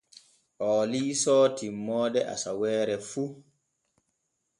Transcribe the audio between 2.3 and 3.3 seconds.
asaweere fu.